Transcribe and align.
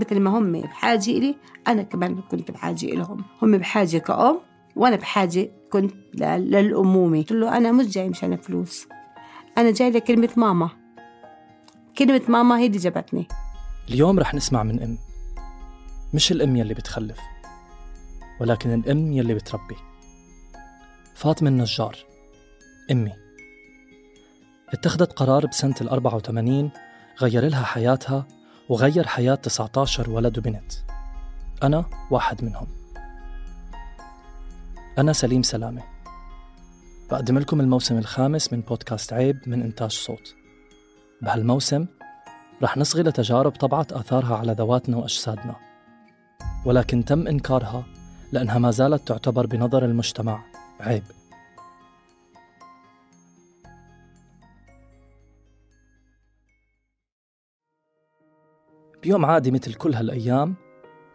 مثل 0.00 0.20
ما 0.20 0.38
هم 0.38 0.60
بحاجة 0.60 1.10
إلي 1.10 1.36
أنا 1.68 1.82
كمان 1.82 2.22
كنت 2.22 2.50
بحاجة 2.50 2.86
إلهم. 2.86 3.24
هم 3.42 3.58
بحاجة 3.58 3.98
كأم 3.98 4.40
وأنا 4.76 4.96
بحاجة 4.96 5.50
كنت 5.72 5.94
للأمومة. 6.14 7.18
قلت 7.18 7.32
له 7.32 7.56
أنا 7.56 7.72
مش 7.72 7.86
جاي 7.86 8.08
مشان 8.08 8.36
فلوس. 8.36 8.86
أنا 9.58 9.70
جاي 9.70 9.90
لكلمة 9.90 10.28
ماما. 10.36 10.70
كلمة 11.98 12.22
ماما 12.28 12.58
هي 12.58 12.66
اللي 12.66 12.78
جابتني. 12.78 13.28
اليوم 13.88 14.18
رح 14.18 14.34
نسمع 14.34 14.62
من 14.62 14.82
أم. 14.82 14.98
مش 16.14 16.32
الأم 16.32 16.56
يلي 16.56 16.74
بتخلف 16.74 17.18
ولكن 18.40 18.74
الأم 18.74 19.12
يلي 19.12 19.34
بتربي. 19.34 19.76
فاطمة 21.14 21.48
النجار. 21.48 21.96
أمي. 22.90 23.12
اتخذت 24.68 25.12
قرار 25.12 25.46
بسنة 25.46 25.74
ال 25.80 25.88
84 25.88 26.70
غير 27.20 27.48
لها 27.48 27.64
حياتها 27.64 28.26
وغير 28.70 29.06
حياة 29.06 29.34
19 29.34 30.10
ولد 30.10 30.38
وبنت 30.38 30.72
أنا 31.62 31.84
واحد 32.10 32.44
منهم. 32.44 32.66
أنا 34.98 35.12
سليم 35.12 35.42
سلامة. 35.42 35.82
بقدم 37.10 37.38
لكم 37.38 37.60
الموسم 37.60 37.98
الخامس 37.98 38.52
من 38.52 38.60
بودكاست 38.60 39.12
عيب 39.12 39.40
من 39.46 39.62
إنتاج 39.62 39.90
صوت. 39.90 40.34
بهالموسم 41.22 41.86
رح 42.62 42.76
نصغي 42.76 43.02
لتجارب 43.02 43.52
طبعت 43.52 43.92
آثارها 43.92 44.36
على 44.36 44.52
ذواتنا 44.52 44.96
وأجسادنا. 44.96 45.56
ولكن 46.64 47.04
تم 47.04 47.26
إنكارها 47.26 47.84
لأنها 48.32 48.58
ما 48.58 48.70
زالت 48.70 49.08
تعتبر 49.08 49.46
بنظر 49.46 49.84
المجتمع 49.84 50.44
عيب. 50.80 51.04
بيوم 59.02 59.24
عادي 59.24 59.50
مثل 59.50 59.74
كل 59.74 59.94
هالأيام 59.94 60.54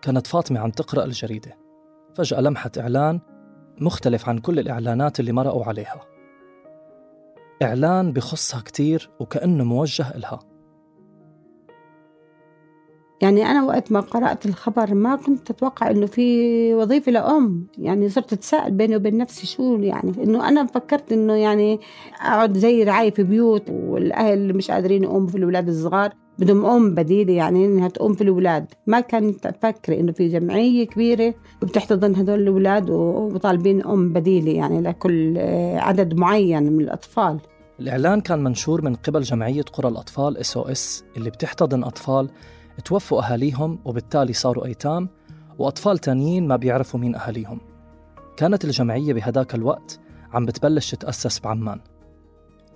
كانت 0.02 0.28
فاطمة 0.28 0.59
عم 0.59 0.72
تقرأ 0.72 1.06
الجريدة. 1.06 1.57
فجأة 2.13 2.41
لمحت 2.41 2.78
إعلان 2.78 3.19
مختلف 3.81 4.29
عن 4.29 4.38
كل 4.38 4.59
الإعلانات 4.59 5.19
اللي 5.19 5.31
مرقوا 5.31 5.66
عليها. 5.66 6.01
إعلان 7.63 8.13
بخصها 8.13 8.62
كتير 8.62 9.09
وكأنه 9.19 9.63
موجه 9.63 10.16
إلها. 10.16 10.40
يعني 13.22 13.46
أنا 13.46 13.63
وقت 13.63 13.91
ما 13.91 14.00
قرأت 14.00 14.46
الخبر 14.46 14.94
ما 14.94 15.16
كنت 15.16 15.50
أتوقع 15.50 15.91
إنه 15.91 16.06
في 16.06 16.73
وظيفة 16.73 17.12
لأم. 17.12 17.67
يعني 17.78 18.09
صرت 18.09 18.34
أتساءل 18.34 18.72
بيني 18.72 18.96
وبين 18.96 19.17
نفسي 19.17 19.47
شو 19.47 19.78
يعني؟ 19.78 20.23
إنه 20.23 20.47
أنا 20.47 20.66
فكرت 20.66 21.12
إنه 21.12 21.34
يعني 21.34 21.79
أقعد 22.22 22.57
زي 22.57 22.84
رعاية 22.84 23.12
في 23.12 23.23
بيوت 23.23 23.69
والأهل 23.69 24.57
مش 24.57 24.72
قادرين 24.72 25.03
يقوموا 25.03 25.28
في 25.28 25.38
الأولاد 25.38 25.67
الصغار. 25.67 26.25
بدهم 26.40 26.66
أم 26.66 26.96
بديلة 26.96 27.34
يعني 27.34 27.66
إنها 27.66 27.88
تقوم 27.88 28.13
في 28.13 28.22
الأولاد. 28.22 28.66
ما 28.88 29.00
كنت 29.00 29.46
أفكر 29.46 30.00
إنه 30.00 30.12
في 30.12 30.28
جمعية 30.28 30.88
كبيرة 30.88 31.34
وبتحتضن 31.63 32.16
هدول 32.16 32.41
الأولاد 32.41 32.90
وطالبين 32.90 33.85
أم 33.85 34.13
بديلة 34.13 34.51
يعني 34.51 34.81
لكل 34.81 35.38
آه، 35.38 35.78
عدد 35.79 36.13
معين 36.13 36.73
من 36.73 36.81
الأطفال. 36.81 37.40
الإعلان 37.79 38.22
كان 38.22 38.44
منشور 38.44 38.81
من 38.81 38.96
قبل 38.96 39.22
جمعية 39.22 39.62
قرى 39.62 39.88
الأطفال 39.88 40.38
SOS 40.38 41.03
اللي 41.18 41.29
بتحتضن 41.29 41.84
أطفال 41.84 42.29
توفوا 42.85 43.22
أهاليهم 43.22 43.79
وبالتالي 43.85 44.34
صاروا 44.34 44.66
أيتام 44.66 45.09
وأطفال 45.59 45.97
تانيين 45.97 46.47
ما 46.47 46.56
بيعرفوا 46.56 47.00
مين 47.00 47.16
أهاليهم. 47.16 47.59
كانت 48.38 48.66
الجمعية 48.66 49.13
بهداك 49.13 49.56
الوقت 49.56 50.00
عم 50.34 50.46
بتبلش 50.46 50.91
تتأسس 50.91 51.40
بعمان. 51.40 51.79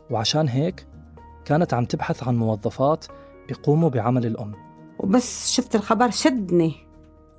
وعشان 0.10 0.48
هيك 0.48 0.86
كانت 1.46 1.74
عم 1.74 1.86
تبحث 1.86 2.28
عن 2.28 2.38
موظفات 2.38 3.06
بيقوموا 3.50 3.90
بعمل 3.90 4.26
الأم. 4.26 4.54
وبس 5.00 5.52
شفت 5.52 5.76
الخبر 5.76 6.10
شدني 6.10 6.74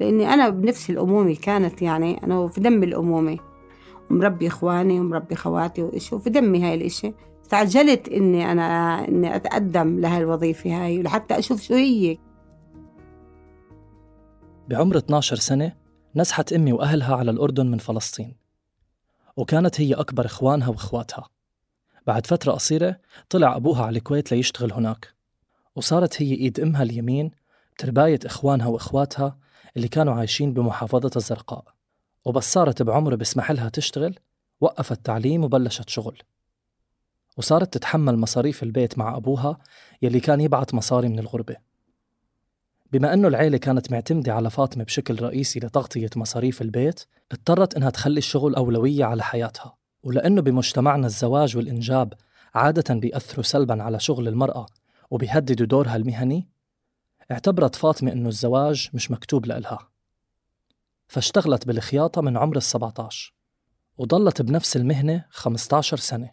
لأني 0.00 0.34
أنا 0.34 0.48
بنفسي 0.48 0.92
الأمومة 0.92 1.34
كانت 1.34 1.82
يعني 1.82 2.24
أنا 2.24 2.48
في 2.48 2.60
دمي 2.60 2.86
الأمومة. 2.86 3.38
ومربي 4.10 4.46
إخواني 4.46 5.00
ومربي 5.00 5.34
خواتي 5.34 5.82
وإشي 5.82 6.14
وفي 6.14 6.30
دمي 6.30 6.64
هاي 6.64 6.74
الإشي. 6.74 7.14
تعجلت 7.50 8.08
إني 8.08 8.52
أنا 8.52 8.98
إني 9.08 9.36
أتقدم 9.36 10.00
لهاي 10.00 10.18
الوظيفة 10.22 10.84
هاي 10.84 10.98
ولحتى 10.98 11.38
أشوف 11.38 11.62
شو 11.62 11.74
هي. 11.74 12.18
بعمر 14.68 14.96
12 14.96 15.36
سنة 15.36 15.72
نزحت 16.16 16.52
أمي 16.52 16.72
وأهلها 16.72 17.16
على 17.16 17.30
الأردن 17.30 17.66
من 17.70 17.78
فلسطين. 17.78 18.36
وكانت 19.36 19.80
هي 19.80 19.94
أكبر 19.94 20.26
إخوانها 20.26 20.68
وإخواتها. 20.68 21.28
بعد 22.06 22.26
فترة 22.26 22.52
قصيرة 22.52 22.96
طلع 23.30 23.56
أبوها 23.56 23.84
على 23.84 23.98
الكويت 23.98 24.32
ليشتغل 24.32 24.72
هناك. 24.72 25.19
وصارت 25.80 26.22
هي 26.22 26.34
إيد 26.34 26.60
أمها 26.60 26.82
اليمين 26.82 27.30
بترباية 27.74 28.18
إخوانها 28.26 28.66
وإخواتها 28.66 29.38
اللي 29.76 29.88
كانوا 29.88 30.14
عايشين 30.14 30.52
بمحافظة 30.52 31.10
الزرقاء. 31.16 31.64
وبس 32.24 32.52
صارت 32.52 32.82
بعمر 32.82 33.14
بسمح 33.14 33.50
لها 33.50 33.68
تشتغل 33.68 34.18
وقفت 34.60 35.06
تعليم 35.06 35.44
وبلشت 35.44 35.88
شغل. 35.88 36.18
وصارت 37.36 37.74
تتحمل 37.74 38.16
مصاريف 38.16 38.62
البيت 38.62 38.98
مع 38.98 39.16
أبوها 39.16 39.58
يلي 40.02 40.20
كان 40.20 40.40
يبعت 40.40 40.74
مصاري 40.74 41.08
من 41.08 41.18
الغربة. 41.18 41.56
بما 42.92 43.14
أنه 43.14 43.28
العيلة 43.28 43.58
كانت 43.58 43.92
معتمدة 43.92 44.34
على 44.34 44.50
فاطمة 44.50 44.84
بشكل 44.84 45.22
رئيسي 45.22 45.60
لتغطية 45.60 46.10
مصاريف 46.16 46.62
البيت 46.62 47.04
اضطرت 47.32 47.74
إنها 47.74 47.90
تخلي 47.90 48.18
الشغل 48.18 48.54
أولوية 48.54 49.04
على 49.04 49.22
حياتها. 49.22 49.76
ولأنه 50.02 50.42
بمجتمعنا 50.42 51.06
الزواج 51.06 51.56
والإنجاب 51.56 52.12
عادة 52.54 52.94
بيأثروا 52.94 53.44
سلبا 53.44 53.82
على 53.82 54.00
شغل 54.00 54.28
المرأة 54.28 54.66
وبيهددوا 55.10 55.66
دورها 55.66 55.96
المهني 55.96 56.48
اعتبرت 57.30 57.74
فاطمة 57.74 58.12
إنه 58.12 58.28
الزواج 58.28 58.90
مش 58.94 59.10
مكتوب 59.10 59.46
لإلها. 59.46 59.78
فاشتغلت 61.08 61.66
بالخياطة 61.66 62.22
من 62.22 62.36
عمر 62.36 62.56
السبعة 62.56 62.94
عشر 62.98 63.34
وضلت 63.98 64.42
بنفس 64.42 64.76
المهنة 64.76 65.24
15 65.30 65.96
سنة. 65.96 66.30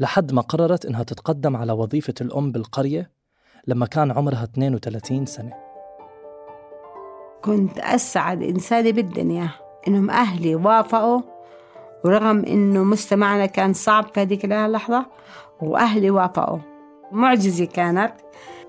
لحد 0.00 0.32
ما 0.32 0.42
قررت 0.42 0.86
إنها 0.86 1.02
تتقدم 1.02 1.56
على 1.56 1.72
وظيفة 1.72 2.14
الأم 2.20 2.52
بالقرية 2.52 3.10
لما 3.66 3.86
كان 3.86 4.10
عمرها 4.10 4.44
32 4.44 5.26
سنة. 5.26 5.52
كنت 7.44 7.78
أسعد 7.78 8.42
إنسانة 8.42 8.90
بالدنيا 8.90 9.50
إنهم 9.88 10.10
أهلي 10.10 10.54
وافقوا 10.54 11.22
ورغم 12.04 12.44
إنه 12.44 12.84
مجتمعنا 12.84 13.46
كان 13.46 13.72
صعب 13.72 14.14
في 14.14 14.20
هذيك 14.20 14.44
اللحظة 14.44 15.06
وأهلي 15.62 16.10
وافقوا. 16.10 16.75
معجزة 17.12 17.64
كانت 17.64 18.12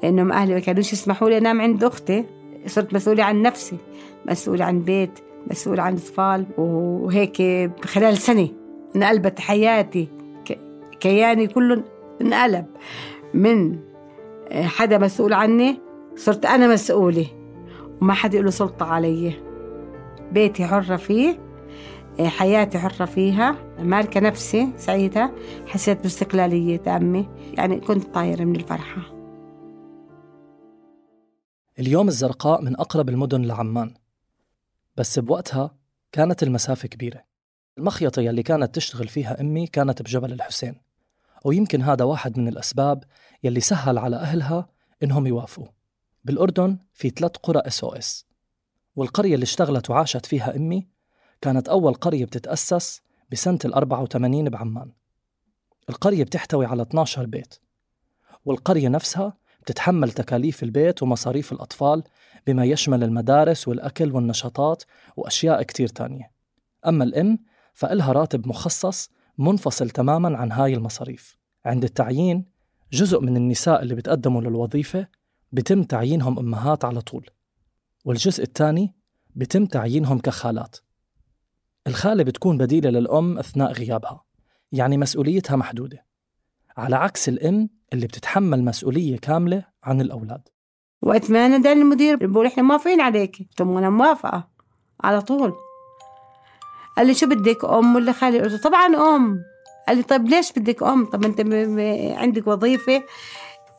لأنهم 0.03 0.31
أهلي 0.31 0.53
ما 0.53 0.59
كانوش 0.59 0.93
يسمحوا 0.93 1.29
لي 1.29 1.37
أنام 1.37 1.61
عند 1.61 1.83
أختي. 1.83 2.25
صرت 2.65 2.93
مسؤولة 2.93 3.23
عن 3.23 3.41
نفسي 3.41 3.77
مسؤولة 4.25 4.65
عن 4.65 4.79
بيت 4.79 5.19
مسؤولة 5.51 5.83
عن 5.83 5.93
أطفال 5.93 6.45
وهيك 6.57 7.71
خلال 7.85 8.17
سنة 8.17 8.49
انقلبت 8.95 9.39
حياتي 9.39 10.07
كياني 10.99 11.47
كله 11.47 11.83
انقلب. 12.21 12.65
من 13.33 13.79
حدا 14.51 14.97
مسؤول 14.97 15.33
عني 15.33 15.79
صرت 16.15 16.45
أنا 16.45 16.67
مسؤولة 16.67 17.25
وما 18.01 18.13
حدا 18.13 18.41
له 18.41 18.49
سلطة 18.49 18.85
علي. 18.85 19.33
بيتي 20.31 20.65
حرة 20.65 20.95
فيه 20.95 21.46
حياتي 22.19 22.79
حرة 22.79 23.05
فيها. 23.05 23.51
مالكة 23.79 24.19
نفسي 24.19 24.73
سعيدة. 24.77 25.31
حسيت 25.67 26.01
باستقلالية 26.01 26.77
تامة 26.77 27.35
يعني 27.53 27.79
كنت 27.79 28.03
طايرة 28.13 28.43
من 28.43 28.55
الفرحة. 28.55 29.01
اليوم 31.79 32.07
الزرقاء 32.07 32.61
من 32.61 32.75
أقرب 32.79 33.09
المدن 33.09 33.41
لعمان. 33.41 33.93
بس 34.97 35.19
بوقتها 35.19 35.75
كانت 36.11 36.43
المسافة 36.43 36.87
كبيرة. 36.87 37.23
المخيطة 37.77 38.21
يلي 38.21 38.43
كانت 38.43 38.75
تشتغل 38.75 39.07
فيها 39.07 39.41
أمي 39.41 39.67
كانت 39.67 40.01
بجبل 40.01 40.33
الحسين. 40.33 40.75
ويمكن 41.45 41.81
هذا 41.81 42.05
واحد 42.05 42.39
من 42.39 42.47
الأسباب 42.47 43.03
يلي 43.43 43.59
سهل 43.59 43.97
على 43.97 44.15
أهلها 44.15 44.69
إنهم 45.03 45.27
يوافقوا. 45.27 45.67
بالأردن 46.23 46.77
في 46.93 47.09
ثلاث 47.09 47.31
قرى 47.43 47.59
SOS 47.59 48.25
والقرية 48.95 49.35
اللي 49.35 49.43
اشتغلت 49.43 49.89
وعاشت 49.89 50.25
فيها 50.25 50.55
أمي 50.55 50.87
كانت 51.41 51.69
أول 51.69 51.93
قرية 51.93 52.25
بتتأسس 52.25 53.01
بسنة 53.31 53.59
ال 53.65 53.73
84 53.73 54.49
بعمان. 54.49 54.91
القرية 55.89 56.23
بتحتوي 56.23 56.65
على 56.65 56.81
12 56.81 57.25
بيت 57.25 57.55
والقرية 58.45 58.87
نفسها 58.87 59.37
بتتحمل 59.61 60.11
تكاليف 60.11 60.63
البيت 60.63 61.03
ومصاريف 61.03 61.51
الأطفال 61.51 62.03
بما 62.47 62.65
يشمل 62.65 63.03
المدارس 63.03 63.67
والأكل 63.67 64.11
والنشاطات 64.11 64.83
وأشياء 65.17 65.63
كتير 65.63 65.87
تانية. 65.87 66.31
أما 66.87 67.03
الأم 67.03 67.39
فإلها 67.73 68.11
راتب 68.11 68.47
مخصص 68.47 69.09
منفصل 69.37 69.89
تماما 69.89 70.37
عن 70.37 70.51
هاي 70.51 70.73
المصاريف. 70.73 71.37
عند 71.65 71.83
التعيين 71.83 72.45
جزء 72.93 73.21
من 73.21 73.37
النساء 73.37 73.81
اللي 73.81 73.95
بتقدموا 73.95 74.41
للوظيفة 74.41 75.07
بتم 75.51 75.83
تعيينهم 75.83 76.39
أمهات 76.39 76.85
على 76.85 77.01
طول 77.01 77.29
والجزء 78.05 78.43
الثاني 78.43 78.95
بتم 79.35 79.65
تعيينهم 79.65 80.19
كخالات. 80.19 80.77
الخالة 81.87 82.23
بتكون 82.23 82.57
بديلة 82.57 82.89
للأم 82.89 83.37
أثناء 83.37 83.71
غيابها 83.71 84.23
يعني 84.71 84.97
مسؤوليتها 84.97 85.55
محدودة 85.55 86.05
على 86.77 86.95
عكس 86.95 87.29
الأم 87.29 87.69
اللي 87.93 88.07
بتتحمل 88.07 88.63
مسؤولية 88.63 89.17
كاملة 89.17 89.63
عن 89.83 90.01
الأولاد. 90.01 90.41
وقت 91.01 91.31
ما 91.31 91.47
نادى 91.47 91.71
المدير 91.71 92.27
بقول 92.27 92.45
إحنا 92.45 92.63
موافقين 92.63 93.01
عليك 93.01 93.37
قلت 93.39 93.61
له 93.61 93.79
أنا 93.79 93.89
موافقة 93.89 94.47
على 95.03 95.21
طول. 95.21 95.53
قال 96.97 97.07
لي 97.07 97.13
شو 97.13 97.25
بدك 97.25 97.65
أم 97.65 97.95
ولا 97.95 98.11
خالي 98.11 98.39
قلت 98.41 98.51
له 98.51 98.61
طبعا 98.61 99.15
أم. 99.15 99.43
قال 99.87 99.97
لي 99.97 100.03
طيب 100.03 100.27
ليش 100.27 100.51
بدك 100.51 100.83
أم؟ 100.83 101.05
طب 101.05 101.25
أنت 101.25 101.39
عندك 102.17 102.47
وظيفة 102.47 103.03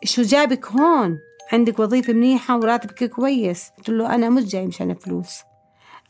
شو 0.05 0.23
جابك 0.23 0.67
هون؟ 0.67 1.19
عندك 1.53 1.79
وظيفة 1.79 2.13
منيحة 2.13 2.59
وراتبك 2.59 3.05
كويس. 3.05 3.71
قلت 3.79 3.89
له 3.89 4.15
أنا 4.15 4.29
مش 4.29 4.45
جاي 4.45 4.67
مشان 4.67 4.95
فلوس 4.95 5.41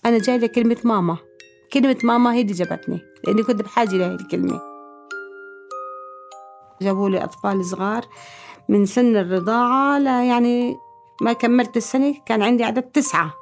أنا 0.06 0.18
جاي 0.18 0.38
لكلمة 0.38 0.76
ماما. 0.84 1.27
كلمة 1.72 1.96
ماما 2.04 2.34
هي 2.34 2.40
اللي 2.40 2.52
جابتني 2.52 3.00
لأني 3.24 3.42
كنت 3.42 3.62
بحاجة 3.62 3.94
لهي 3.94 4.14
الكلمة. 4.14 4.60
جابوا 6.82 7.10
لي 7.10 7.24
أطفال 7.24 7.64
صغار 7.64 8.04
من 8.68 8.86
سن 8.86 9.16
الرضاعة 9.16 9.98
لا 9.98 10.24
يعني 10.24 10.76
ما 11.22 11.32
كملت 11.32 11.76
السنة 11.76 12.14
كان 12.26 12.42
عندي 12.42 12.64
عدد 12.64 12.82
تسعة. 12.82 13.34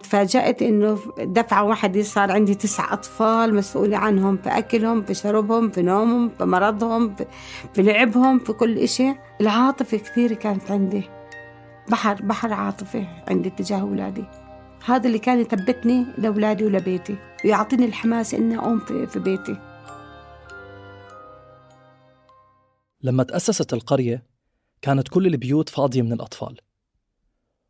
تفاجأت 0.00 0.62
إنه 0.62 0.98
دفعة 1.18 1.64
واحدة 1.64 2.02
صار 2.02 2.32
عندي 2.32 2.54
تسع 2.54 2.92
أطفال 2.92 3.54
مسؤولة 3.54 3.96
عنهم 3.96 4.36
في 4.36 4.48
أكلهم 4.48 5.02
في 5.02 5.14
شربهم 5.14 5.70
في 5.70 5.82
نومهم 5.82 6.28
في 6.28 6.44
مرضهم 6.44 7.14
في, 7.14 7.26
في 7.74 7.82
لعبهم 7.82 8.38
في 8.38 8.52
كل 8.52 8.78
إشي. 8.78 9.14
العاطفة 9.40 9.96
كثير 9.96 10.34
كانت 10.34 10.70
عندي. 10.70 11.02
بحر 11.88 12.22
بحر 12.22 12.52
عاطفة 12.52 13.06
عندي 13.28 13.50
تجاه 13.50 13.80
أولادي. 13.80 14.24
هذا 14.88 15.06
اللي 15.06 15.18
كان 15.18 15.40
يثبتني 15.40 16.06
لأولادي 16.18 16.64
ولبيتي 16.64 17.16
ويعطيني 17.44 17.84
الحماس 17.84 18.34
إني 18.34 18.58
أقوم 18.58 18.78
في, 19.06 19.18
بيتي. 19.18 19.56
لما 23.02 23.22
تأسست 23.22 23.72
القرية 23.72 24.26
كانت 24.82 25.08
كل 25.08 25.26
البيوت 25.26 25.68
فاضية 25.68 26.02
من 26.02 26.12
الأطفال. 26.12 26.60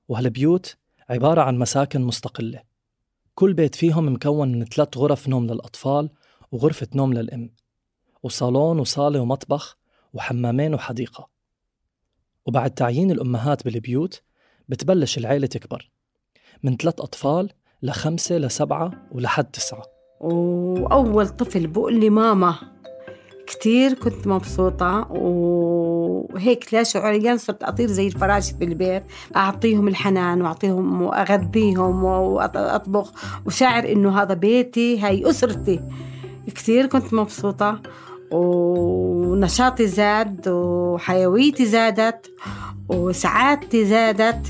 وهالبيوت 0.09 0.77
عبارة 1.09 1.43
عن 1.43 1.59
مساكن 1.59 2.01
مستقلة. 2.01 2.63
كل 3.35 3.55
بيت 3.55 3.75
فيهم 3.75 4.13
مكون 4.13 4.53
من 4.53 4.65
ثلاث 4.65 4.97
غرف 4.97 5.29
نوم 5.29 5.47
للأطفال 5.47 6.11
وغرفة 6.53 6.89
نوم 6.95 7.15
للأم 7.15 7.51
وصالون 8.23 8.79
وصالة 8.79 9.21
ومطبخ 9.21 9.79
وحمامين 10.13 10.75
وحديقة. 10.75 11.29
وبعد 12.47 12.71
تعيين 12.71 13.11
الأمهات 13.11 13.65
بالبيوت 13.65 14.23
بتبلش 14.69 15.19
العيلة 15.19 15.47
تكبر. 15.47 15.91
من 16.63 16.77
ثلاث 16.77 17.01
أطفال 17.01 17.51
لخمسة 17.83 18.39
لسبعة 18.39 18.91
ولحد 19.13 19.45
تسعة. 19.45 19.83
وأول 20.21 21.29
طفل 21.29 21.67
بقول 21.67 22.01
لي 22.01 22.11
ماما 22.11 22.55
كتير 23.47 23.95
كنت 23.95 24.27
مبسوطة 24.27 25.13
وهيك 25.13 26.75
لا 26.75 26.83
شعوريا 26.83 27.37
صرت 27.37 27.63
أطير 27.63 27.89
زي 27.89 28.07
الفراشة 28.07 28.57
البيت 28.63 29.03
أعطيهم 29.37 29.89
الحنان 29.89 30.43
وأعطيهم 30.43 31.03
وأغذيهم 31.03 32.05
وأطبخ 32.05 33.13
وشاعر 33.47 33.93
إنه 33.93 34.23
هذا 34.23 34.35
بيتي 34.35 35.01
هاي 35.01 35.31
أسرتي. 35.31 35.81
كتير 36.47 36.87
كنت 36.87 37.15
مبسوطة 37.15 37.81
ونشاطي 38.33 39.87
زاد 39.87 40.49
وحيويتي 40.49 41.67
زادت 41.67 42.31
وسعادتي 42.89 43.85
زادت. 43.85 44.47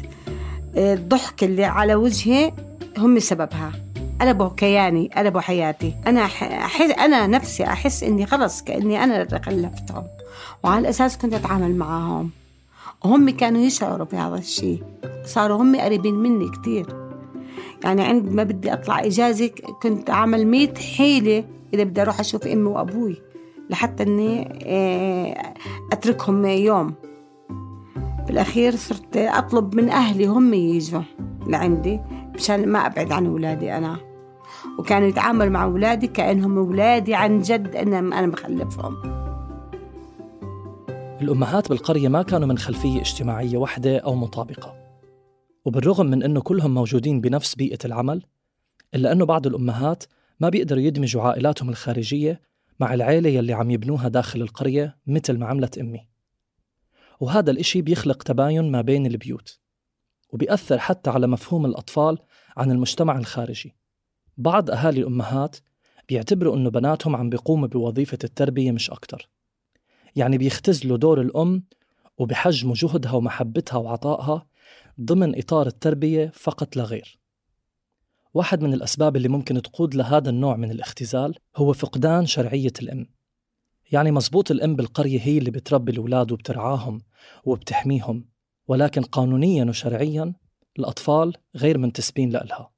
الضحك 0.78 1.44
اللي 1.44 1.64
على 1.64 1.94
وجهي 1.94 2.52
هم 2.98 3.18
سببها. 3.18 3.72
قلبوا 4.20 4.48
كياني 4.48 5.10
قلبوا 5.16 5.40
حياتي. 5.40 5.94
أنا 6.06 6.24
أحس 6.24 6.90
أنا 6.90 7.26
نفسي 7.26 7.64
أحس 7.64 8.02
إني 8.02 8.26
خلص 8.26 8.62
كأني 8.62 9.04
أنا 9.04 9.22
اللي 9.22 9.40
خلفتهم. 9.40 10.06
وعلى 10.64 10.78
الأساس 10.78 11.18
كنت 11.18 11.34
أتعامل 11.34 11.76
معهم 11.76 12.30
وهم 13.04 13.30
كانوا 13.30 13.60
يشعروا 13.60 14.06
بهذا 14.06 14.34
الشيء. 14.34 14.82
صاروا 15.24 15.62
هم 15.62 15.76
قريبين 15.76 16.14
مني 16.14 16.50
كتير. 16.50 16.86
يعني 17.84 18.02
عند 18.02 18.32
ما 18.32 18.42
بدي 18.42 18.72
أطلع 18.72 19.04
إجازة 19.04 19.50
كنت 19.82 20.10
أعمل 20.10 20.46
مية 20.46 20.74
حيلة 20.74 21.44
إذا 21.74 21.84
بدي 21.84 22.02
أروح 22.02 22.20
أشوف 22.20 22.46
أمي 22.46 22.68
وأبوي. 22.68 23.16
لحتى 23.70 24.02
إني 24.02 24.58
آه، 24.66 25.54
أتركهم 25.92 26.44
يوم. 26.44 26.94
بالأخير 28.28 28.76
صرت 28.76 29.16
أطلب 29.16 29.74
من 29.74 29.88
أهلي 29.88 30.26
هم 30.26 30.54
يجوا 30.54 31.02
لعندي 31.46 32.00
مشان 32.34 32.68
ما 32.68 32.78
أبعد 32.86 33.12
عن 33.12 33.26
أولادي 33.26 33.76
أنا. 33.76 33.96
وكانوا 34.78 35.08
يتعاملوا 35.08 35.50
مع 35.50 35.64
أولادي 35.64 36.06
كأنهم 36.06 36.58
أولادي 36.58 37.14
عن 37.14 37.40
جد 37.40 37.76
أنا 37.76 37.98
أنا 37.98 38.26
بخلفهم 38.26 39.18
الأمهات 41.22 41.68
بالقرية 41.68 42.08
ما 42.08 42.22
كانوا 42.22 42.48
من 42.48 42.58
خلفية 42.58 43.00
اجتماعية 43.00 43.56
واحدة 43.56 43.98
أو 43.98 44.14
مطابقة. 44.14 44.74
وبالرغم 45.64 46.06
من 46.06 46.22
أنه 46.22 46.40
كلهم 46.40 46.74
موجودين 46.74 47.20
بنفس 47.20 47.54
بيئة 47.54 47.78
العمل 47.84 48.22
إلا 48.94 49.12
أنه 49.12 49.26
بعض 49.26 49.46
الأمهات 49.46 50.04
ما 50.40 50.48
بيقدروا 50.48 50.82
يدمجوا 50.82 51.22
عائلاتهم 51.22 51.68
الخارجية 51.68 52.40
مع 52.80 52.94
العيلة 52.94 53.30
يلي 53.30 53.52
عم 53.52 53.70
يبنوها 53.70 54.08
داخل 54.08 54.42
القرية 54.42 54.96
مثل 55.06 55.38
ما 55.38 55.46
عملت 55.46 55.78
أمي. 55.78 56.17
وهذا 57.20 57.50
الإشي 57.50 57.82
بيخلق 57.82 58.22
تباين 58.22 58.70
ما 58.70 58.80
بين 58.80 59.06
البيوت 59.06 59.58
وبيأثر 60.30 60.78
حتى 60.78 61.10
على 61.10 61.26
مفهوم 61.26 61.66
الأطفال 61.66 62.18
عن 62.56 62.70
المجتمع 62.70 63.18
الخارجي. 63.18 63.76
بعض 64.36 64.70
أهالي 64.70 65.00
الأمهات 65.00 65.56
بيعتبروا 66.08 66.56
أنه 66.56 66.70
بناتهم 66.70 67.16
عم 67.16 67.30
بيقوموا 67.30 67.68
بوظيفة 67.68 68.18
التربية 68.24 68.72
مش 68.72 68.90
أكتر. 68.90 69.28
يعني 70.16 70.38
بيختزلوا 70.38 70.96
دور 70.96 71.20
الأم 71.20 71.62
وبحجموا 72.18 72.74
جهدها 72.74 73.12
ومحبتها 73.12 73.76
وعطائها 73.76 74.46
ضمن 75.00 75.38
إطار 75.38 75.66
التربية 75.66 76.32
فقط 76.34 76.76
لا 76.76 76.84
غير. 76.84 77.18
واحد 78.34 78.62
من 78.62 78.74
الأسباب 78.74 79.16
اللي 79.16 79.28
ممكن 79.28 79.62
تقود 79.62 79.94
لهذا 79.94 80.30
النوع 80.30 80.56
من 80.56 80.70
الاختزال 80.70 81.34
هو 81.56 81.72
فقدان 81.72 82.26
شرعية 82.26 82.72
الأم. 82.82 83.06
يعني 83.92 84.10
مزبوط 84.10 84.50
الأم 84.50 84.76
بالقرية 84.76 85.20
هي 85.20 85.38
اللي 85.38 85.50
بتربي 85.50 85.92
الأولاد 85.92 86.32
وبترعاهم 86.32 87.00
وبتحميهم 87.44 88.24
ولكن 88.68 89.02
قانونيا 89.02 89.64
وشرعيا 89.64 90.32
الأطفال 90.78 91.34
غير 91.56 91.78
منتسبين 91.78 92.30
لإلها. 92.30 92.70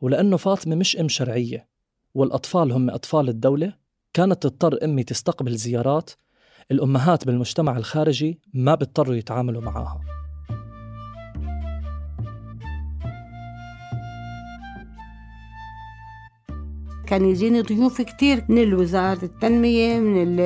ولأنه 0.00 0.36
فاطمة 0.36 0.74
مش 0.74 0.96
أم 0.96 1.08
شرعية 1.08 1.68
والأطفال 2.14 2.72
هم 2.72 2.90
أطفال 2.90 3.28
الدولة 3.28 3.72
كانت 4.12 4.42
تضطر 4.42 4.84
أمي 4.84 5.04
تستقبل 5.04 5.56
زيارات 5.56 6.10
الأمهات 6.70 7.24
بالمجتمع 7.26 7.76
الخارجي 7.76 8.40
ما 8.54 8.74
بيضطروا 8.74 9.14
يتعاملوا 9.14 9.62
معها. 9.62 10.21
كان 17.12 17.24
يجيني 17.24 17.60
ضيوف 17.62 18.02
كتير 18.02 18.44
من 18.48 18.74
وزارة 18.74 19.18
التنمية 19.22 19.98
من 20.00 20.36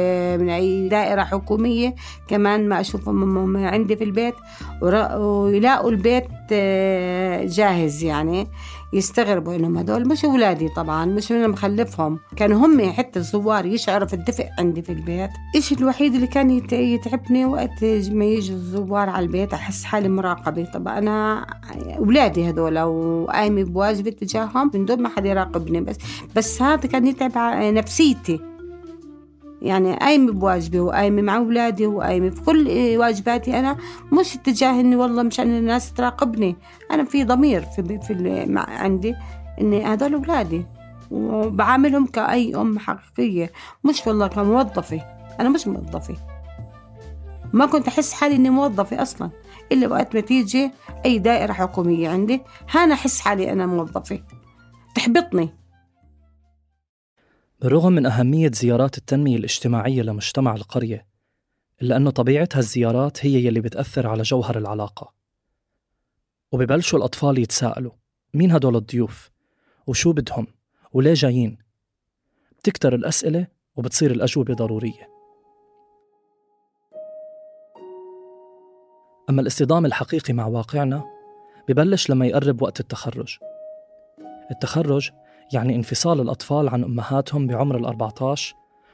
من 0.40 0.50
أي 0.50 0.88
دائرة 0.88 1.22
حكومية 1.22 1.94
كمان 2.28 2.68
ما 2.68 2.80
أشوفهم 2.80 3.56
عندي 3.56 3.96
في 3.96 4.04
البيت 4.04 4.34
ويلاقوا 4.82 5.90
البيت 5.90 6.28
آه، 6.52 7.44
جاهز 7.44 8.04
يعني. 8.04 8.46
يستغربوا 8.96 9.54
إنهم 9.54 9.78
هدول. 9.78 10.08
مش 10.08 10.24
أولادي 10.24 10.68
طبعا 10.68 11.04
مش 11.04 11.32
أنا 11.32 11.46
مخلفهم. 11.46 12.18
كانوا 12.36 12.66
هم 12.66 12.90
حتى 12.90 13.18
الزوار 13.18 13.66
يشعروا 13.66 14.06
في 14.08 14.14
الدفء 14.14 14.46
عندي 14.58 14.82
في 14.82 14.92
البيت. 14.92 15.30
إيش 15.54 15.72
الوحيد 15.72 16.14
اللي 16.14 16.26
كان 16.26 16.50
يتعبني 16.72 17.44
وقت 17.44 17.84
ما 18.10 18.24
يجوا 18.24 18.56
الزوار 18.56 19.08
على 19.08 19.26
البيت 19.26 19.54
أحس 19.54 19.84
حالي 19.84 20.08
مراقبة. 20.08 20.64
طب 20.64 20.88
أنا 20.88 21.46
أولادي 21.98 22.50
هدول 22.50 22.78
وقايمه 22.78 23.64
بواجبي 23.64 24.10
تجاههم 24.10 24.70
من 24.74 24.84
دون 24.84 25.02
ما 25.02 25.08
حدا 25.08 25.28
يراقبني 25.28 25.80
بس. 25.80 25.96
بس 26.36 26.62
هذا 26.62 26.88
كان 26.88 27.06
يتعب 27.06 27.32
نفسيتي. 27.62 28.40
يعني 29.66 29.96
قايمة 29.96 30.32
بواجبي 30.32 30.80
وقايمة 30.80 31.22
مع 31.22 31.36
أولادي 31.36 31.86
وقايمة 31.86 32.34
كل 32.46 32.68
واجباتي 32.96 33.58
أنا 33.58 33.76
مش 34.12 34.34
اتجاه 34.36 34.80
إني 34.80 34.96
والله 34.96 35.22
مشان 35.22 35.46
الناس 35.58 35.92
تراقبني. 35.92 36.56
أنا 36.90 37.04
في 37.04 37.24
ضمير 37.24 37.62
في, 37.62 38.00
في 38.02 38.44
عندي 38.56 39.14
إني 39.60 39.84
هذول 39.84 40.14
أولادي 40.14 40.66
وبعاملهم 41.10 42.06
كأي 42.06 42.56
أم 42.56 42.78
حقيقية 42.78 43.52
مش 43.84 44.06
والله 44.06 44.26
كموظفة. 44.26 45.00
أنا 45.40 45.48
مش 45.48 45.66
موظفة. 45.66 46.14
ما 47.52 47.66
كنت 47.66 47.88
أحس 47.88 48.12
حالي 48.12 48.36
إني 48.36 48.50
موظفة 48.50 49.02
أصلا. 49.02 49.30
إلا 49.72 49.88
وقت 49.88 50.14
ما 50.14 50.20
تيجي 50.20 50.70
أي 51.04 51.18
دائرة 51.18 51.52
حكومية 51.52 52.08
عندي 52.08 52.42
هانا 52.70 52.94
أحس 52.94 53.20
حالي 53.20 53.52
أنا 53.52 53.66
موظفة. 53.66 54.20
تحبطني. 54.94 55.65
بالرغم 57.66 57.92
من 57.92 58.06
أهمية 58.06 58.50
زيارات 58.54 58.98
التنمية 58.98 59.36
الاجتماعية 59.36 60.02
لمجتمع 60.02 60.54
القرية 60.54 61.06
إلا 61.82 61.96
أنه 61.96 62.10
طبيعة 62.10 62.48
هالزيارات 62.54 63.26
هي 63.26 63.46
يلي 63.46 63.60
بتأثر 63.60 64.06
على 64.06 64.22
جوهر 64.22 64.58
العلاقة. 64.58 65.12
وببلشوا 66.52 66.98
الأطفال 66.98 67.38
يتساءلوا 67.38 67.92
مين 68.34 68.52
هدول 68.52 68.76
الضيوف؟ 68.76 69.30
وشو 69.86 70.12
بدهم؟ 70.12 70.46
وليه 70.92 71.14
جايين؟ 71.14 71.58
بتكتر 72.58 72.94
الأسئلة 72.94 73.46
وبتصير 73.76 74.10
الأجوبة 74.10 74.54
ضرورية. 74.54 75.08
أما 79.30 79.42
الاصطدام 79.42 79.86
الحقيقي 79.86 80.34
مع 80.34 80.46
واقعنا 80.46 81.04
ببلش 81.68 82.10
لما 82.10 82.26
يقرب 82.26 82.62
وقت 82.62 82.80
التخرج. 82.80 83.38
التخرج 84.50 85.10
يعني 85.52 85.76
انفصال 85.76 86.20
الأطفال 86.20 86.68
عن 86.68 86.84
أمهاتهم 86.84 87.46
بعمر 87.46 87.92
ال14 87.92 88.40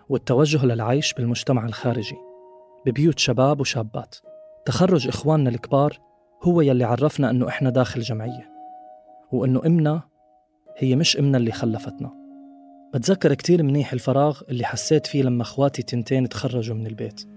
والتوجه 0.09 0.67
للعيش 0.67 1.15
بالمجتمع 1.15 1.67
الخارجي 1.67 2.17
ببيوت 2.87 3.19
شباب 3.19 3.61
وشابات. 3.61 4.17
تخرج 4.67 5.09
إخواننا 5.09 5.51
الكبار 5.51 5.99
هو 6.43 6.61
يلي 6.61 6.85
عرفنا 6.85 7.31
أنه 7.31 7.49
إحنا 7.49 7.71
داخل 7.71 8.01
جمعية 8.01 8.53
وأنه 9.33 9.63
إمنا 9.67 10.03
هي 10.77 10.97
مش 10.97 11.17
إمنا 11.17 11.39
اللي 11.39 11.53
خلفتنا. 11.53 12.11
بتذكر 12.95 13.35
كتير 13.35 13.63
منيح 13.63 13.93
الفراغ 13.93 14.41
اللي 14.49 14.65
حسيت 14.65 15.07
فيه 15.07 15.23
لما 15.23 15.43
أخواتي 15.43 15.83
تنتين 15.83 16.29
تخرجوا 16.29 16.77
من 16.77 16.87
البيت. 16.87 17.29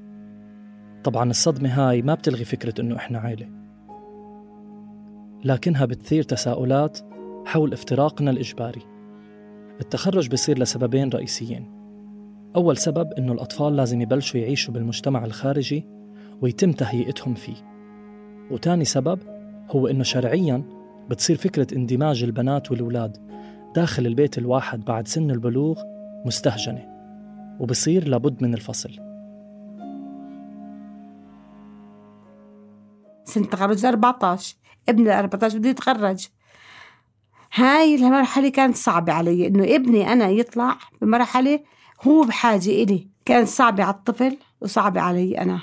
طبعا 1.04 1.30
الصدمة 1.30 1.70
هاي 1.70 2.02
ما 2.02 2.14
بتلغي 2.14 2.46
فكرة 2.46 2.82
أنه 2.82 2.96
إحنا 2.96 3.20
عائلة 3.20 3.50
لكنها 5.44 5.86
بتثير 5.86 6.24
تساؤلات 6.24 7.00
حول 7.46 7.74
افتراقنا 7.74 8.32
الإجباري. 8.32 8.95
التخرج 9.82 10.30
بصير 10.30 10.60
لسببين 10.60 11.10
رئيسيين. 11.10 11.72
أول 12.56 12.78
سبب 12.78 13.14
إنه 13.14 13.34
الأطفال 13.34 13.76
لازم 13.76 14.02
يبلشوا 14.02 14.40
يعيشوا 14.40 14.74
بالمجتمع 14.74 15.26
الخارجي 15.26 15.86
ويتم 16.42 16.72
تهيئتهم 16.72 17.34
فيه. 17.34 17.56
وتاني 18.52 18.86
سبب 18.86 19.20
هو 19.72 19.88
إنه 19.88 20.04
شرعياً 20.04 20.64
بتصير 21.10 21.38
فكرة 21.38 21.68
اندماج 21.76 22.24
البنات 22.24 22.72
والأولاد 22.72 23.18
داخل 23.76 24.06
البيت 24.06 24.38
الواحد 24.38 24.86
بعد 24.86 25.08
سن 25.08 25.32
البلوغ 25.32 25.82
مستهجنة 26.26 26.88
وبصير 27.60 28.08
لابد 28.08 28.44
من 28.44 28.54
الفصل. 28.54 28.90
سنة 33.24 33.46
تخرج 33.46 33.86
14 33.86 34.56
ابني 34.90 35.20
14 35.20 35.58
بده 35.58 35.70
يتخرج. 35.70 36.28
هاي 37.58 37.96
المرحلة 37.96 38.50
كانت 38.50 38.76
صعبة 38.76 39.14
علي 39.14 39.48
إنه 39.48 39.64
ابني 39.76 40.14
أنا 40.14 40.30
يطلع 40.30 40.78
بمرحلة 41.02 41.60
هو 42.04 42.24
بحاجة 42.24 42.70
إلي. 42.70 43.08
كانت 43.26 43.48
صعبة 43.48 43.84
على 43.84 43.94
الطفل 43.94 44.38
وصعبة 44.62 45.02
علي 45.02 45.38
أنا. 45.38 45.62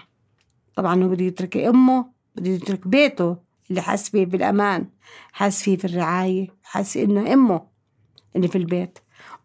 طبعا 0.77 1.05
هو 1.05 1.09
بده 1.09 1.25
يترك 1.25 1.57
أمه 1.57 2.07
بده 2.37 2.51
يترك 2.51 2.89
بيته 2.89 3.37
اللي 3.71 3.81
حاس 3.81 4.11
فيه 4.11 4.27
بالأمان 4.27 4.87
حاس 5.33 5.63
فيه 5.63 5.77
في 5.77 5.85
الرعاية 5.85 6.49
حاس 6.63 6.97
إنه 6.97 7.33
أمه 7.33 7.63
اللي 8.37 8.49
في 8.49 8.59
البيت. 8.59 8.99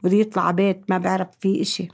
بده 0.03 0.15
يطلع 0.17 0.51
بيت 0.51 0.81
ما 0.89 0.97
بعرف 0.97 1.27
فيه 1.39 1.61
إشي. 1.61 1.87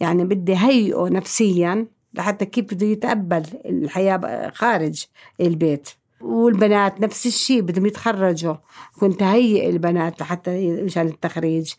يعني 0.00 0.24
بدي 0.24 0.56
هيئه 0.56 1.08
نفسيا 1.08 1.86
لحتى 2.14 2.44
كيف 2.44 2.64
بده 2.74 2.86
يتقبل 2.86 3.44
الحياة 3.64 4.50
خارج 4.54 5.04
البيت. 5.40 5.88
والبنات 6.20 7.00
نفس 7.00 7.26
الشيء 7.26 7.60
بدهم 7.60 7.86
يتخرجوا. 7.86 8.54
كنت 9.00 9.22
هيئ 9.22 9.68
البنات 9.68 10.22
حتى 10.22 10.82
مشان 10.82 11.06
التخريج. 11.06 11.72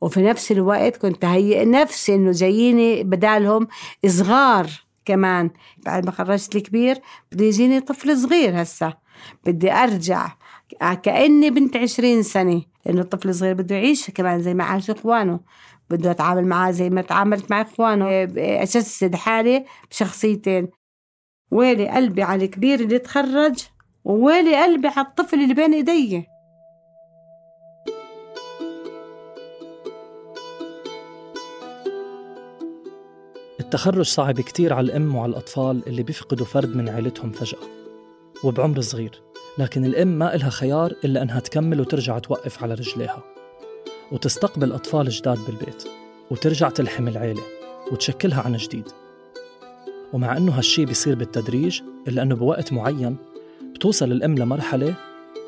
وفي 0.00 0.22
نفس 0.22 0.52
الوقت 0.52 0.96
كنت 0.96 1.24
هيئ 1.24 1.64
نفسي 1.64 2.14
إنه 2.14 2.32
جاييني 2.32 3.02
بدالهم 3.02 3.68
صغار 4.06 4.70
كمان. 5.04 5.50
بعد 5.86 6.06
ما 6.06 6.10
خرجت 6.12 6.56
الكبير 6.56 6.98
بده 7.32 7.44
يجيني 7.44 7.80
طفل 7.80 8.18
صغير 8.18 8.62
هسا. 8.62 8.94
بدي 9.46 9.72
أرجع. 9.72 10.28
كأني 11.02 11.50
بنت 11.50 11.76
عشرين 11.76 12.22
سنة. 12.22 12.62
لأنه 12.86 13.00
الطفل 13.00 13.28
الصغير 13.28 13.54
بده 13.54 13.74
يعيش 13.74 14.10
كمان 14.10 14.42
زي 14.42 14.54
ما 14.54 14.64
عاش 14.64 14.90
إخوانه. 14.90 15.40
بده 15.90 16.10
أتعامل 16.10 16.46
معاه 16.46 16.70
زي 16.70 16.90
ما 16.90 17.02
تعاملت 17.02 17.50
مع 17.50 17.60
إخوانه. 17.60 18.06
اجسد 18.38 19.14
حالي 19.14 19.64
بشخصيتين. 19.90 20.68
ويلي 21.50 21.88
قلبي 21.88 22.22
على 22.22 22.44
الكبير 22.44 22.80
اللي 22.80 22.98
تخرج 22.98 23.64
وويلي 24.04 24.62
قلبي 24.62 24.88
على 24.88 25.06
الطفل 25.06 25.40
اللي 25.40 25.54
بين 25.54 25.74
ايدي 25.74 26.30
التخرج 33.60 34.04
صعب 34.04 34.40
كتير 34.40 34.72
على 34.72 34.84
الأم 34.84 35.14
وعلى 35.16 35.30
الأطفال 35.30 35.82
اللي 35.86 36.02
بيفقدوا 36.02 36.46
فرد 36.46 36.76
من 36.76 36.88
عيلتهم 36.88 37.32
فجأة 37.32 37.58
وبعمر 38.44 38.80
صغير 38.80 39.22
لكن 39.58 39.84
الأم 39.84 40.08
ما 40.08 40.34
إلها 40.34 40.50
خيار 40.50 40.92
إلا 41.04 41.22
أنها 41.22 41.40
تكمل 41.40 41.80
وترجع 41.80 42.18
توقف 42.18 42.62
على 42.62 42.74
رجليها 42.74 43.22
وتستقبل 44.12 44.72
أطفال 44.72 45.08
جداد 45.08 45.38
بالبيت 45.46 45.84
وترجع 46.30 46.68
تلحم 46.68 47.08
العيلة 47.08 47.42
وتشكلها 47.92 48.42
عن 48.42 48.56
جديد. 48.56 48.88
ومع 50.12 50.36
أنه 50.36 50.58
هالشي 50.58 50.84
بيصير 50.84 51.14
بالتدريج 51.14 51.82
إلا 52.08 52.22
أنه 52.22 52.34
بوقت 52.34 52.72
معين 52.72 53.16
بتوصل 53.80 54.12
الأم 54.12 54.34
لمرحلة 54.34 54.94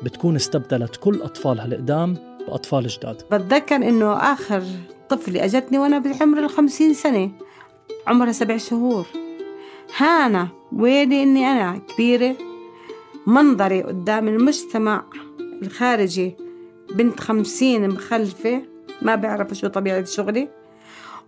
بتكون 0.03 0.35
استبدلت 0.35 0.95
كل 0.95 1.21
أطفالها 1.21 1.65
القدام 1.65 2.17
بأطفال 2.47 2.87
جداد. 2.87 3.21
بتذكر 3.31 3.75
إنه 3.75 4.13
آخر 4.13 4.63
طفلة 5.09 5.45
أجتني 5.45 5.77
وأنا 5.77 5.99
بعمر 5.99 6.39
الخمسين 6.39 6.93
سنة. 6.93 7.31
عمرها 8.07 8.31
سبع 8.31 8.57
شهور. 8.57 9.05
هانا 9.97 10.47
ويلي 10.71 11.23
إني 11.23 11.45
أنا 11.45 11.77
كبيرة 11.77 12.35
منظري 13.27 13.81
قدام 13.81 14.27
المجتمع 14.27 15.03
الخارجي 15.61 16.35
بنت 16.95 17.19
خمسين 17.19 17.89
مخلفة 17.89 18.61
ما 19.01 19.15
بعرف 19.15 19.53
شو 19.53 19.67
طبيعة 19.67 20.05
شغلي. 20.05 20.49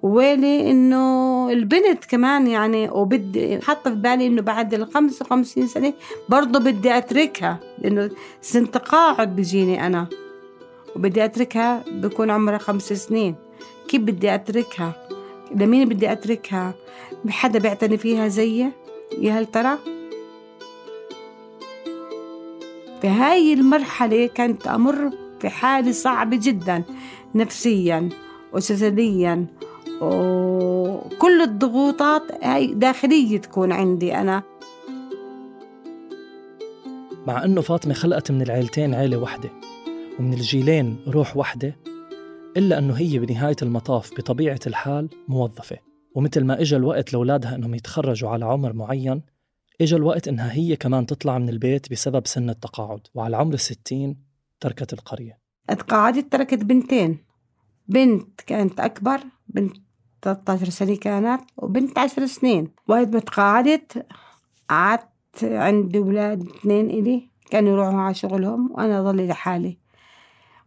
ويلي 0.03 0.71
إنه 0.71 1.49
البنت 1.51 2.05
كمان 2.05 2.47
يعني 2.47 2.89
وبدي 2.89 3.61
حاطة 3.61 3.89
في 3.89 3.95
بالي 3.95 4.27
إنه 4.27 4.41
بعد 4.41 4.73
ال 4.73 4.93
55 4.93 5.67
سنة 5.67 5.93
برضه 6.29 6.59
بدي 6.59 6.97
أتركها 6.97 7.59
لأنه 7.79 8.09
سن 8.41 8.71
تقاعد 8.71 9.35
بيجيني 9.35 9.87
أنا 9.87 10.07
وبدي 10.95 11.25
أتركها 11.25 11.83
بكون 11.91 12.29
عمرها 12.29 12.57
خمس 12.57 12.93
سنين. 12.93 13.35
كيف 13.87 14.01
بدي 14.01 14.35
أتركها؟ 14.35 15.07
لمين 15.55 15.89
بدي 15.89 16.11
أتركها؟ 16.11 16.73
حدا 17.29 17.59
بيعتني 17.59 17.97
فيها 17.97 18.27
زيي؟ 18.27 18.71
يا 19.17 19.39
هل 19.39 19.45
ترى؟ 19.45 19.77
في 23.01 23.07
هاي 23.07 23.53
المرحلة 23.53 24.27
كانت 24.27 24.67
أمر 24.67 25.11
في 25.39 25.49
حالة 25.49 25.91
صعبة 25.91 26.39
جدا 26.43 26.83
نفسيا 27.35 28.09
وجسديا 28.53 29.45
وكل 30.01 31.41
الضغوطات 31.41 32.43
هاي 32.43 32.73
داخلية 32.73 33.37
تكون 33.37 33.71
عندي 33.71 34.15
أنا. 34.15 34.43
مع 37.27 37.45
أنه 37.45 37.61
فاطمة 37.61 37.93
خلقت 37.93 38.31
من 38.31 38.41
العيلتين 38.41 38.93
عيلة 38.93 39.17
وحدة 39.17 39.49
ومن 40.19 40.33
الجيلين 40.33 40.97
روح 41.07 41.37
وحدة 41.37 41.75
إلا 42.57 42.77
أنه 42.77 42.93
هي 42.93 43.19
بنهاية 43.19 43.55
المطاف 43.61 44.11
بطبيعة 44.17 44.59
الحال 44.67 45.09
موظفة. 45.27 45.77
ومثل 46.15 46.43
ما 46.43 46.61
إجا 46.61 46.77
الوقت 46.77 47.13
لأولادها 47.13 47.55
أنهم 47.55 47.75
يتخرجوا 47.75 48.29
على 48.29 48.45
عمر 48.45 48.73
معين 48.73 49.21
إجا 49.81 49.97
الوقت 49.97 50.27
إنها 50.27 50.53
هي 50.53 50.75
كمان 50.75 51.05
تطلع 51.05 51.37
من 51.37 51.49
البيت 51.49 51.91
بسبب 51.91 52.27
سن 52.27 52.49
التقاعد. 52.49 53.07
وعلى 53.13 53.37
عمر 53.37 53.53
الستين 53.53 54.17
تركت 54.59 54.93
القرية. 54.93 55.39
اتقاعدت 55.69 56.31
تركت 56.31 56.63
بنتين. 56.63 57.25
بنت 57.87 58.41
كانت 58.41 58.79
أكبر 58.79 59.19
بنت 59.47 59.84
13 60.33 60.69
سنة 60.69 60.95
كانت 60.95 61.41
وبنت 61.57 61.99
10 61.99 62.25
سنين. 62.25 62.67
وقت 62.87 63.07
ما 63.07 63.19
تقاعدت 63.19 64.05
قعدت 64.69 65.43
عندي 65.43 65.97
أولاد 65.97 66.47
اثنين 66.47 66.89
إلي 66.89 67.29
كانوا 67.51 67.69
يروحوا 67.69 67.99
على 68.01 68.13
شغلهم 68.13 68.71
وأنا 68.71 69.03
ضلي 69.03 69.27
لحالي 69.27 69.77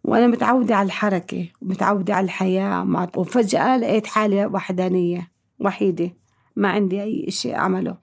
وأنا 0.04 0.26
متعودة 0.26 0.76
على 0.76 0.86
الحركة 0.86 1.48
ومتعودة 1.62 2.14
على 2.14 2.24
الحياة 2.24 3.08
وفجأة 3.16 3.76
لقيت 3.76 4.06
حالي 4.06 4.46
وحدانية 4.46 5.30
وحيدة. 5.60 6.10
ما 6.56 6.68
عندي 6.68 7.02
أي 7.02 7.30
شيء 7.30 7.54
أعمله. 7.54 7.96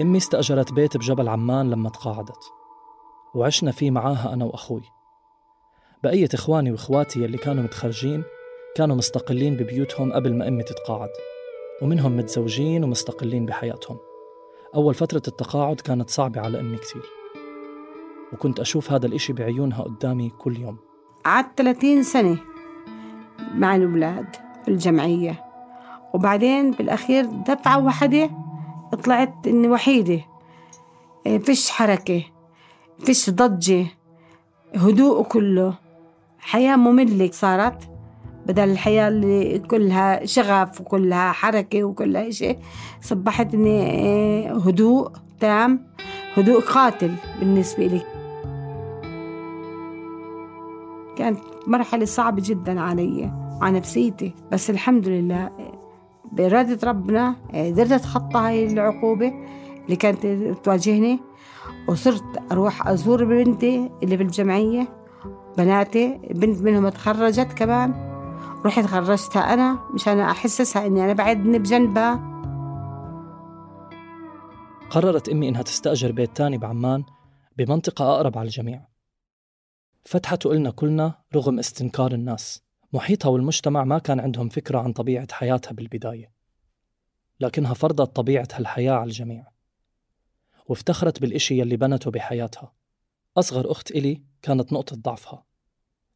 أمي 0.00 0.18
استأجرت 0.18 0.72
بيت 0.72 0.96
بجبل 0.96 1.28
عمان 1.28 1.70
لما 1.70 1.88
تقاعدت 1.88 2.52
وعشنا 3.34 3.70
فيه 3.70 3.90
معاها 3.90 4.32
أنا 4.32 4.44
وأخوي. 4.44 4.82
بقية 6.04 6.28
إخواني 6.34 6.70
وإخواتي 6.72 7.24
اللي 7.24 7.38
كانوا 7.38 7.62
متخرجين 7.62 8.24
كانوا 8.76 8.96
مستقلين 8.96 9.56
ببيوتهم 9.56 10.12
قبل 10.12 10.34
ما 10.34 10.48
أمي 10.48 10.62
تتقاعد 10.62 11.08
ومنهم 11.82 12.16
متزوجين 12.16 12.84
ومستقلين 12.84 13.46
بحياتهم. 13.46 13.98
أول 14.74 14.94
فترة 14.94 15.22
التقاعد 15.28 15.80
كانت 15.80 16.10
صعبة 16.10 16.40
على 16.40 16.60
أمي 16.60 16.76
كتير 16.76 17.02
وكنت 18.32 18.60
أشوف 18.60 18.92
هذا 18.92 19.06
الإشي 19.06 19.32
بعيونها 19.32 19.82
قدامي 19.82 20.30
كل 20.30 20.56
يوم. 20.56 20.76
قعدت 21.24 21.58
30 21.58 22.02
سنة 22.02 22.38
مع 23.54 23.76
الأولاد 23.76 24.36
الجمعية 24.68 25.44
وبعدين 26.14 26.70
بالأخير 26.70 27.24
دفعة 27.24 27.84
واحدة 27.84 28.30
طلعت 28.96 29.46
إني 29.46 29.68
وحيدة. 29.68 30.20
إيه، 31.26 31.38
فيش 31.38 31.70
حركة 31.70 32.22
فيش 32.98 33.30
ضجة 33.30 33.86
هدوء 34.76 35.22
كله. 35.22 35.74
حياة 36.38 36.76
مملة 36.76 37.30
صارت 37.32 37.88
بدل 38.46 38.70
الحياة 38.70 39.08
اللي 39.08 39.58
كلها 39.58 40.26
شغف 40.26 40.80
وكلها 40.80 41.32
حركة 41.32 41.84
وكلها 41.84 42.30
شيء 42.30 42.58
صبحت 43.00 43.54
إني 43.54 43.90
إيه، 43.90 44.52
هدوء 44.52 45.12
تام 45.40 45.86
هدوء 46.36 46.60
قاتل 46.60 47.14
بالنسبة 47.38 47.86
لي. 47.86 48.02
كانت 51.16 51.38
مرحلة 51.66 52.04
صعبة 52.04 52.42
جدا 52.44 52.80
علي 52.80 53.32
وعلى 53.60 53.78
نفسيتي. 53.78 54.34
بس 54.52 54.70
الحمد 54.70 55.08
لله 55.08 55.50
بإرادة 56.32 56.88
ربنا 56.88 57.36
قدرت 57.54 57.92
أتخطى 57.92 58.38
هاي 58.38 58.66
العقوبة 58.66 59.32
اللي 59.84 59.96
كانت 59.96 60.26
تواجهني 60.64 61.20
وصرت 61.88 62.52
أروح 62.52 62.88
أزور 62.88 63.24
بنتي 63.24 63.90
اللي 64.02 64.16
في 64.16 64.22
الجمعية 64.22 64.88
بناتي 65.58 66.18
بنت 66.30 66.62
منهم 66.62 66.88
تخرجت 66.88 67.52
كمان 67.52 68.12
رحت 68.64 68.86
خرجتها 68.86 69.54
أنا 69.54 69.78
مشان 69.94 70.20
أحسسها 70.20 70.86
إني 70.86 71.04
أنا 71.04 71.12
بعدني 71.12 71.58
بجنبها. 71.58 72.32
قررت 74.90 75.28
أمي 75.28 75.48
إنها 75.48 75.62
تستأجر 75.62 76.12
بيت 76.12 76.36
تاني 76.36 76.58
بعمان 76.58 77.04
بمنطقة 77.56 78.14
أقرب 78.14 78.38
على 78.38 78.46
الجميع. 78.46 78.88
فتحته 80.04 80.52
إلنا 80.52 80.70
كلنا 80.70 81.14
رغم 81.34 81.58
استنكار 81.58 82.12
الناس. 82.12 82.62
محيطها 82.92 83.28
والمجتمع 83.28 83.84
ما 83.84 83.98
كان 83.98 84.20
عندهم 84.20 84.48
فكرة 84.48 84.78
عن 84.78 84.92
طبيعة 84.92 85.32
حياتها 85.32 85.72
بالبداية 85.72 86.32
لكنها 87.40 87.74
فرضت 87.74 88.16
طبيعة 88.16 88.48
هالحياة 88.52 88.92
على 88.92 89.04
الجميع 89.04 89.46
وافتخرت 90.66 91.20
بالإشي 91.20 91.58
يلي 91.58 91.76
بنته 91.76 92.10
بحياتها. 92.10 92.72
أصغر 93.36 93.70
أخت 93.70 93.90
إلي 93.90 94.22
كانت 94.42 94.72
نقطة 94.72 94.96
ضعفها 94.96 95.44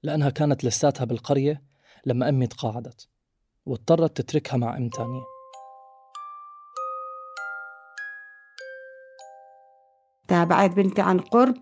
لأنها 0.02 0.30
كانت 0.30 0.64
لساتها 0.64 1.04
بالقرية 1.04 1.62
لما 2.06 2.28
أمي 2.28 2.46
تقاعدت 2.46 3.08
واضطرت 3.66 4.16
تتركها 4.16 4.56
مع 4.56 4.76
أم 4.76 4.88
تانية. 4.88 5.22
تابعت 10.28 10.70
بنتي 10.70 11.02
عن 11.02 11.20
قرب 11.20 11.56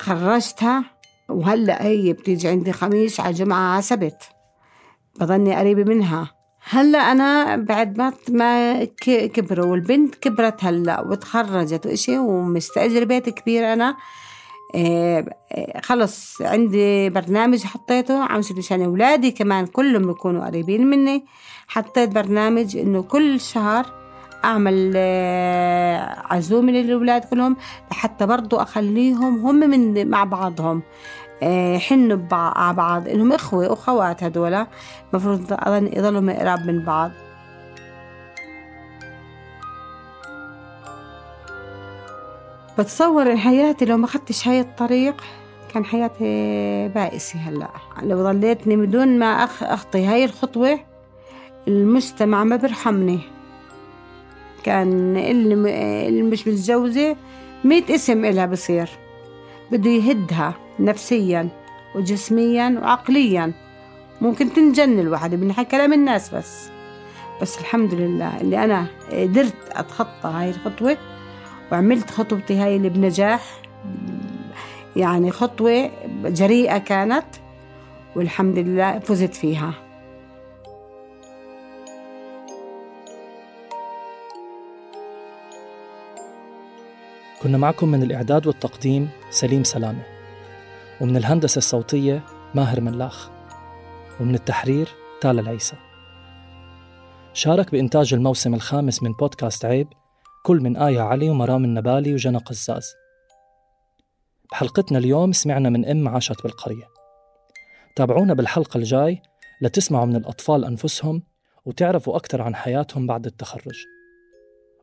خرجتها. 0.00 1.01
وهلأ 1.32 1.84
هي 1.84 2.12
بتيجي 2.12 2.48
عندي 2.48 2.72
خميس 2.72 3.20
على 3.20 3.34
جمعة 3.34 3.72
على 3.72 3.82
سبت. 3.82 4.22
بظني 5.20 5.56
قريبة 5.56 5.84
منها. 5.84 6.30
هلأ 6.70 6.98
أنا 6.98 7.56
بعد 7.56 7.98
ما 7.98 8.12
ما 8.28 8.84
كبروا 9.04 9.66
والبنت 9.66 10.14
كبرت 10.14 10.64
هلأ 10.64 11.00
وتخرجت 11.00 11.86
وإشي 11.86 12.18
ومستأجر 12.18 13.04
بيت 13.04 13.28
كبير 13.28 13.72
أنا. 13.72 13.96
إيه 14.74 15.24
خلص 15.82 16.42
عندي 16.42 17.10
برنامج 17.10 17.64
حطيته 17.64 18.24
عم 18.24 18.40
مشان 18.58 18.82
أولادي 18.82 19.30
كمان 19.30 19.66
كلهم 19.66 20.10
يكونوا 20.10 20.46
قريبين 20.46 20.86
مني. 20.86 21.24
حطيت 21.68 22.10
برنامج 22.10 22.76
إنه 22.76 23.02
كل 23.02 23.40
شهر 23.40 24.02
أعمل 24.44 24.92
آه، 24.96 26.22
عزومة 26.30 26.72
للأولاد 26.72 27.24
كلهم 27.24 27.56
لحتى 27.90 28.26
برضو 28.26 28.56
أخليهم 28.56 29.46
هم 29.46 29.54
من 29.54 30.10
مع 30.10 30.24
بعضهم. 30.24 30.82
يحنوا 31.42 32.18
على 32.32 32.76
بعض. 32.76 33.08
إنهم 33.08 33.32
إخوة 33.32 33.70
واخوات 33.70 34.24
هدول. 34.24 34.66
المفروض 35.12 35.52
يضلوا 35.68 36.32
قراب 36.32 36.66
من 36.66 36.84
بعض. 36.84 37.10
بتصور 42.78 43.36
حياتي 43.36 43.84
لو 43.84 43.96
ما 43.96 44.04
أخذتش 44.04 44.48
هاي 44.48 44.60
الطريق 44.60 45.24
كان 45.74 45.84
حياتي 45.84 46.88
بائسة 46.88 47.38
هلأ. 47.38 47.70
لو 48.02 48.22
ظليتني 48.22 48.76
بدون 48.76 49.18
ما 49.18 49.26
أخ 49.26 49.62
أخطي 49.62 50.06
هاي 50.06 50.24
الخطوة 50.24 50.80
المجتمع 51.68 52.44
ما 52.44 52.56
بيرحمني. 52.56 53.20
كان 54.62 55.16
اللي 55.16 56.22
مش 56.22 56.48
متجوزة 56.48 57.16
مية 57.64 57.84
اسم 57.90 58.24
إلها 58.24 58.46
بصير. 58.46 58.88
بده 59.72 59.90
يهدها. 59.90 60.54
نفسيا 60.80 61.48
وجسميا 61.94 62.78
وعقليا. 62.82 63.52
ممكن 64.20 64.52
تنجن 64.52 65.00
الواحد 65.00 65.34
من 65.34 65.52
كلام 65.52 65.92
الناس 65.92 66.34
بس. 66.34 66.68
بس 67.42 67.60
الحمد 67.60 67.94
لله 67.94 68.40
اللي 68.40 68.64
أنا 68.64 68.86
قدرت 69.10 69.54
أتخطى 69.72 70.28
هاي 70.28 70.50
الخطوة 70.50 70.96
وعملت 71.72 72.10
خطوتي 72.10 72.56
هاي 72.56 72.76
اللي 72.76 72.88
بنجاح. 72.88 73.42
يعني 74.96 75.30
خطوة 75.30 75.90
جريئة 76.24 76.78
كانت 76.78 77.26
والحمد 78.16 78.58
لله 78.58 78.98
فزت 78.98 79.34
فيها. 79.34 79.74
كنا 87.42 87.58
معكم 87.58 87.88
من 87.88 88.02
الإعداد 88.02 88.46
والتقديم 88.46 89.10
سليم 89.30 89.64
سلامة. 89.64 90.02
ومن 91.02 91.16
الهندسة 91.16 91.58
الصوتية 91.58 92.24
ماهر 92.54 92.80
ملاخ 92.80 93.30
ومن 94.20 94.34
التحرير 94.34 94.88
تالا 95.20 95.40
العيسى. 95.40 95.76
شارك 97.32 97.72
بإنتاج 97.72 98.14
الموسم 98.14 98.54
الخامس 98.54 99.02
من 99.02 99.12
بودكاست 99.12 99.64
عيب 99.64 99.88
كل 100.44 100.60
من 100.60 100.76
آية 100.76 101.00
علي 101.00 101.30
ومرام 101.30 101.64
النبالي 101.64 102.14
وجنى 102.14 102.38
قزاز 102.38 102.94
بحلقتنا 104.50 104.98
اليوم 104.98 105.32
سمعنا 105.32 105.68
من 105.68 105.86
أم 105.86 106.08
عاشت 106.08 106.42
بالقرية. 106.42 106.88
تابعونا 107.96 108.34
بالحلقة 108.34 108.78
الجاي 108.78 109.22
لتسمعوا 109.62 110.06
من 110.06 110.16
الأطفال 110.16 110.64
أنفسهم 110.64 111.22
وتعرفوا 111.64 112.16
أكثر 112.16 112.42
عن 112.42 112.54
حياتهم 112.54 113.06
بعد 113.06 113.26
التخرج. 113.26 113.84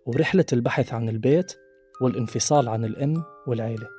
ورحلة 0.05 0.45
البحث 0.53 0.93
عن 0.93 1.09
البيت 1.09 1.53
والانفصال 2.01 2.69
عن 2.69 2.85
الأم 2.85 3.23
والعيلة. 3.47 3.98